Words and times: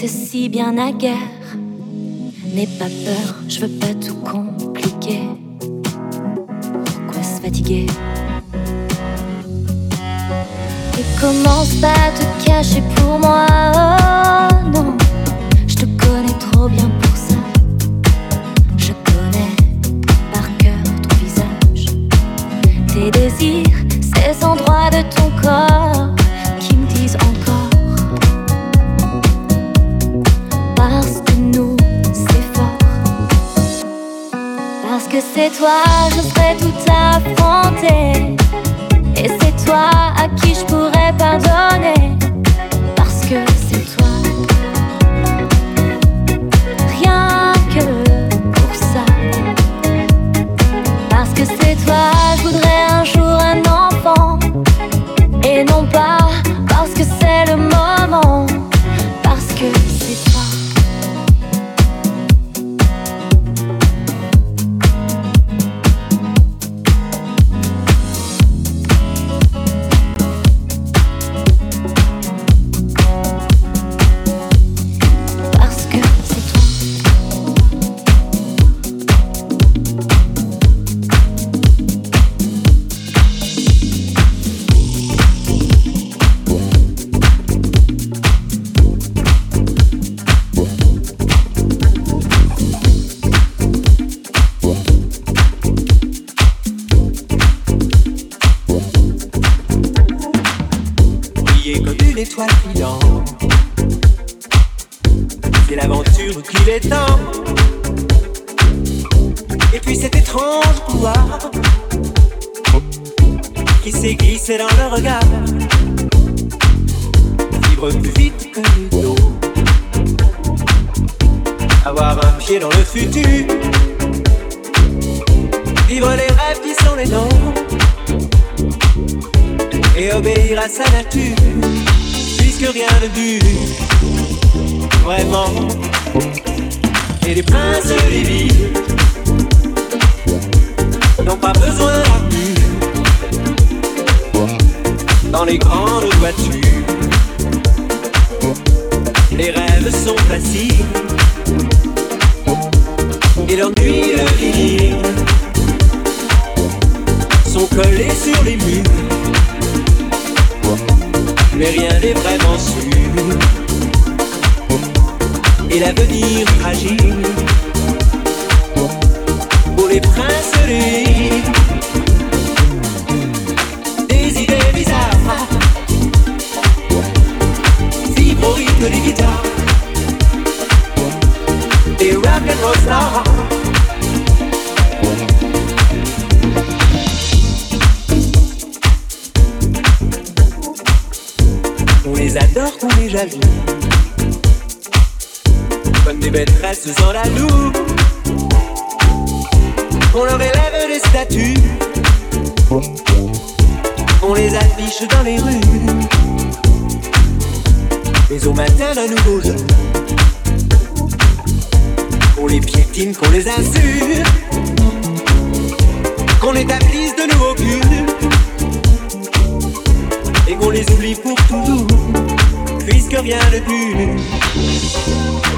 C'est 0.00 0.06
si 0.06 0.48
bien 0.48 0.78
à 0.78 0.92
guerre. 0.92 1.16
N'aie 2.54 2.68
pas 2.78 2.84
peur, 2.84 3.34
je 3.48 3.58
veux 3.58 3.78
pas 3.80 3.87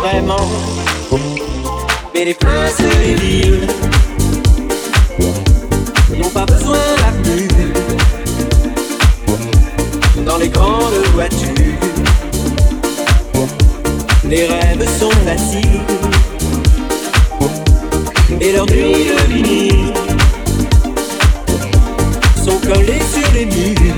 vraiment, 0.01 0.49
mais 2.15 2.25
les 2.25 2.35
places 2.35 2.81
et 2.81 3.07
les 3.07 3.15
villes 3.15 3.67
n'ont 6.17 6.31
pas 6.31 6.47
besoin 6.47 6.79
d'avenue. 6.99 7.49
Dans 10.25 10.39
les 10.39 10.49
grandes 10.49 11.05
voitures, 11.13 11.79
les 14.25 14.47
rêves 14.47 14.89
sont 14.99 15.11
faciles 15.27 15.81
et 18.41 18.53
leurs 18.53 18.67
nuits 18.67 19.07
de 19.11 19.33
vinyle 19.33 19.93
sont 22.43 22.59
collés 22.61 23.03
sur 23.13 23.33
les 23.35 23.45
murs. 23.45 23.95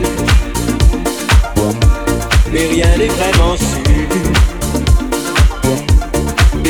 Mais 2.53 2.67
rien 2.67 2.97
n'est 2.99 3.07
vraiment 3.07 3.57
sûr 3.57 4.42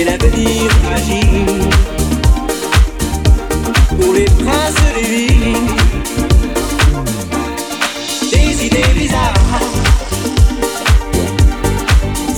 et 0.03 0.05
l'avenir 0.05 0.71
fragile 0.83 1.47
pour 3.89 4.13
les 4.15 4.25
princes 4.25 4.83
des 4.95 5.03
villes. 5.03 5.57
Des 8.33 8.67
idées 8.67 8.93
bizarres, 8.97 9.61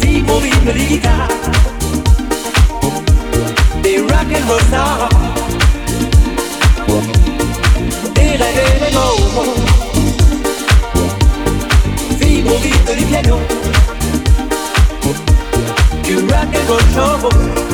vibrent 0.03 0.35
au 0.35 0.39
rythme 0.39 0.73
des 0.73 0.85
guitares, 0.85 1.29
des 3.83 3.99
rock 3.99 4.31
and 4.31 4.49
roll 4.49 4.63
stars, 4.69 5.09
des 8.15 8.31
rêves 8.43 8.73
et 8.77 8.81
des 8.85 8.93
mots, 8.97 9.45
vibrent 12.21 12.53
au 12.53 12.59
rythme 12.59 12.97
du 12.99 13.05
piano. 13.05 13.64
Du 16.15 16.27
rock 16.27 16.55
and 16.55 16.69
roll 16.69 16.79
show. 16.93 17.74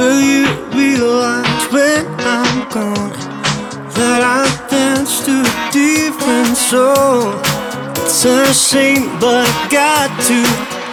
Will 0.00 0.18
you 0.18 0.46
realize 0.72 1.70
when 1.70 2.06
I'm 2.20 2.66
gone 2.70 3.12
that 3.98 4.22
I've 4.24 4.70
danced 4.70 5.26
too 5.26 5.42
deep 5.70 6.18
and 6.22 6.56
so 6.56 7.38
it's 8.00 8.24
a 8.24 8.54
shame, 8.54 9.10
but 9.20 9.44
I 9.46 9.68
got 9.68 10.08
to 10.28 10.40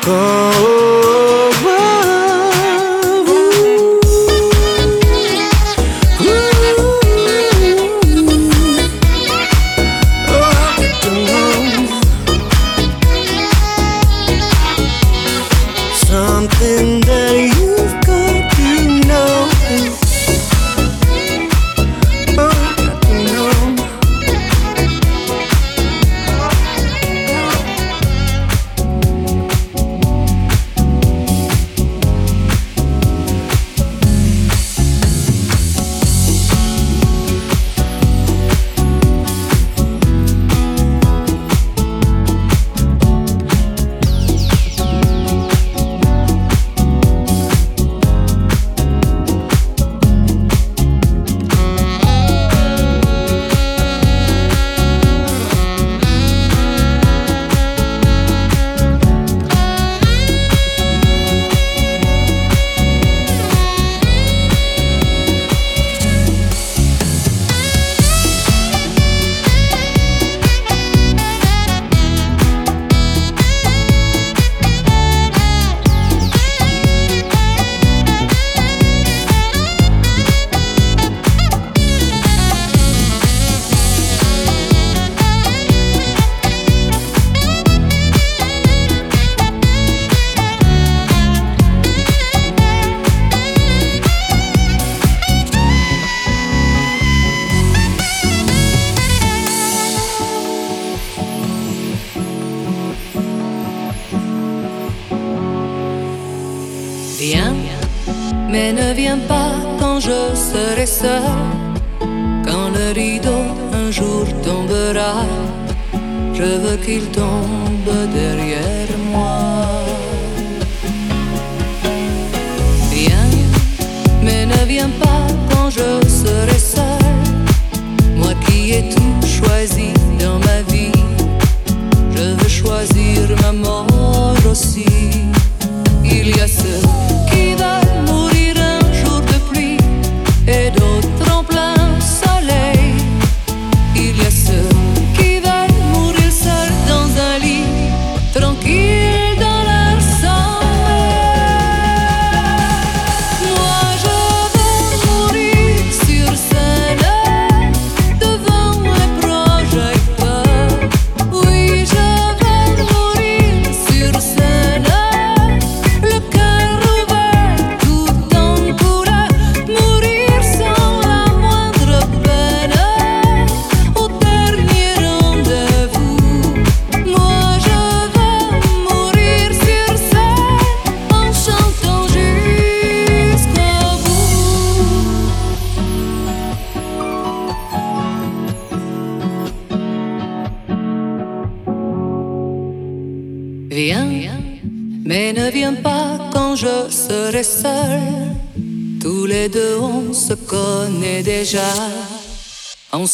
go. 0.06 1.77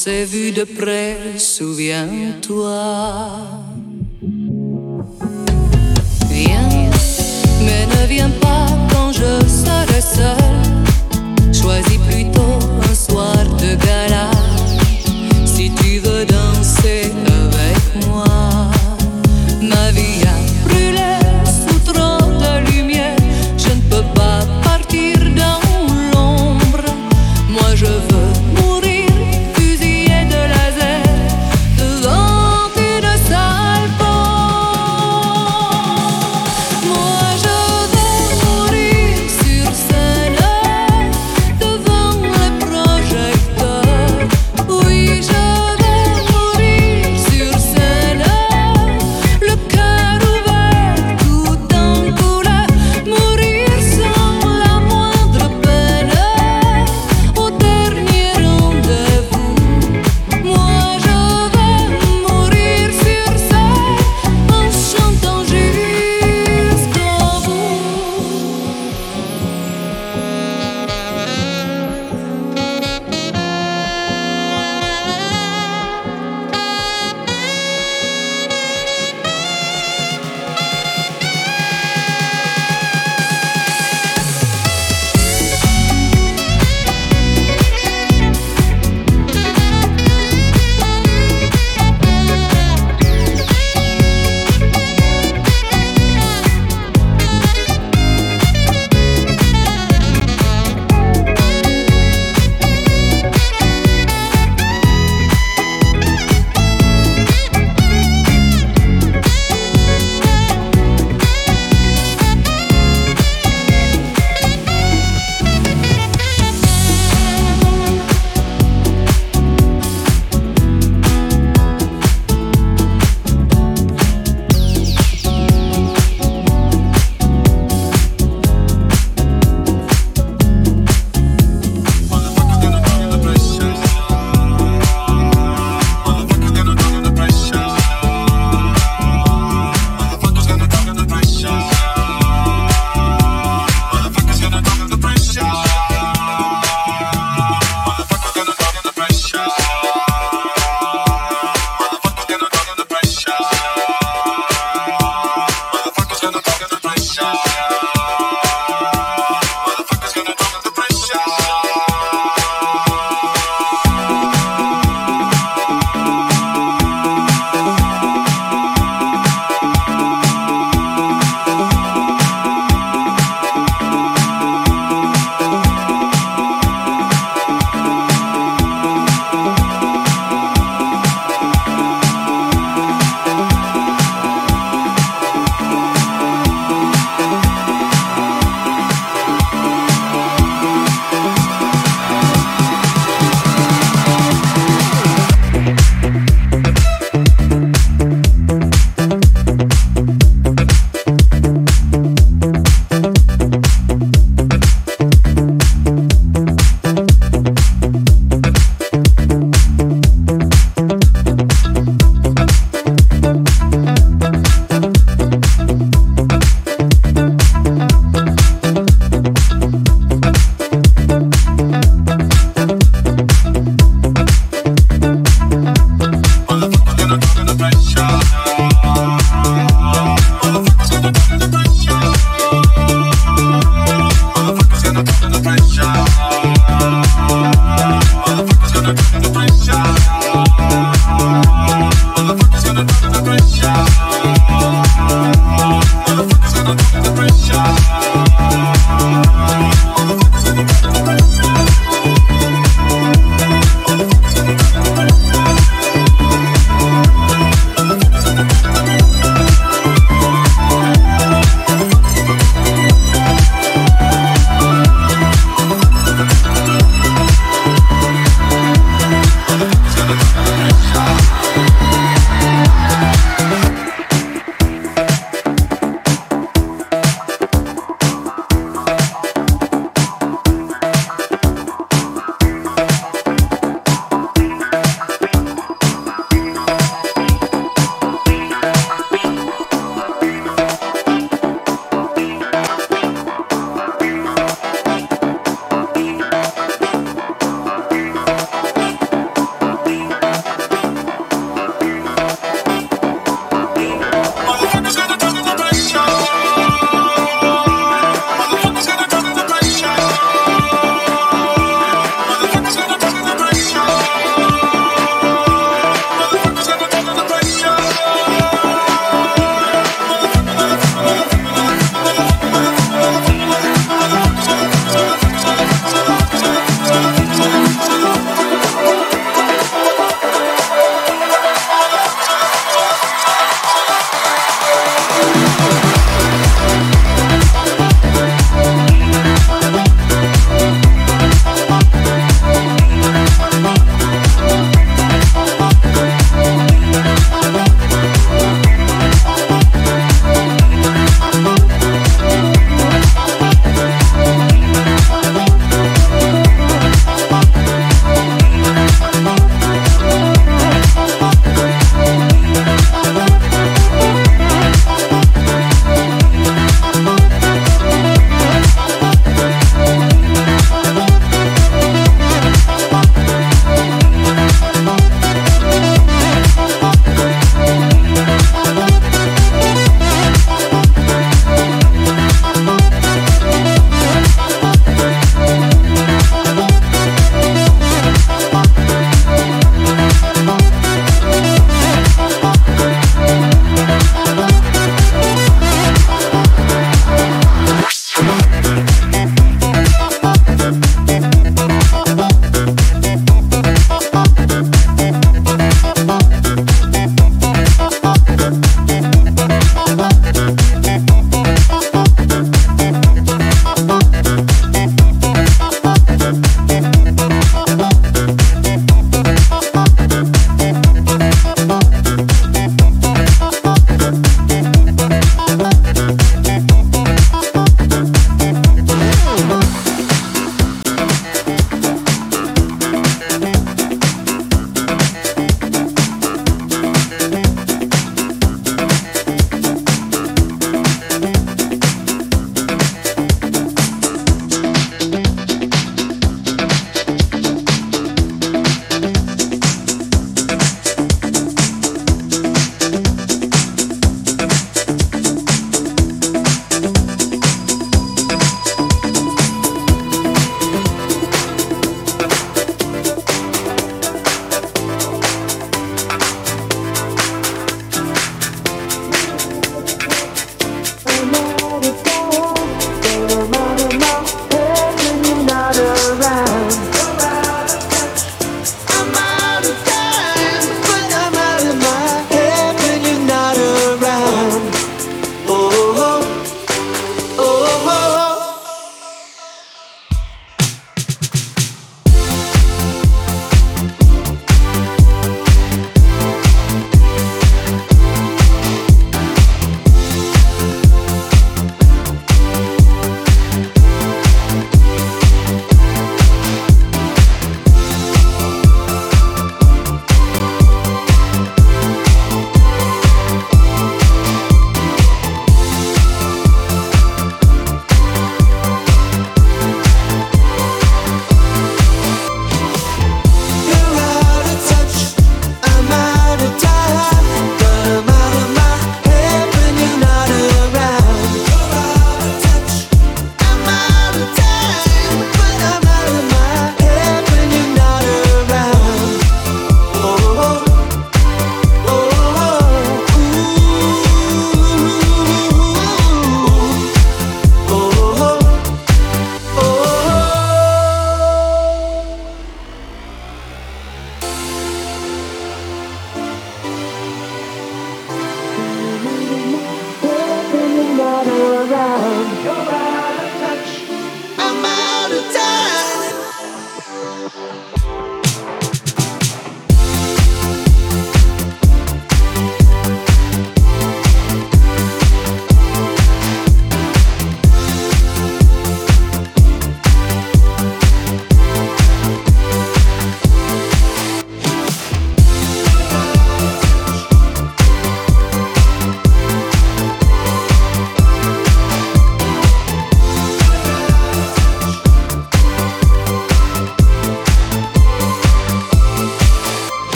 S'est 0.00 0.24
vu 0.24 0.50
de 0.50 0.64
près, 0.64 1.36
souviens-toi. 1.36 2.70